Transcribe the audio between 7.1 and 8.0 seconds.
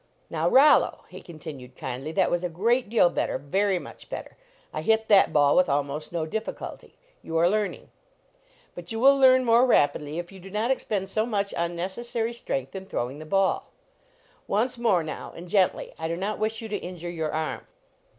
Vou are learning.